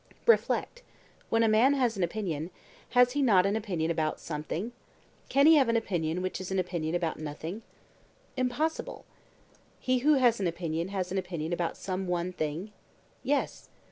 [0.25, 0.81] Reflect:
[1.29, 2.49] when a man has an opinion,
[2.97, 4.71] has he not an opinion about something?
[5.29, 7.61] Can he have an opinion which is an opinion about nothing?
[8.35, 9.05] Impossible.
[9.79, 12.71] He who has an opinion has an opinion about some one thing?
[13.21, 13.69] Yes.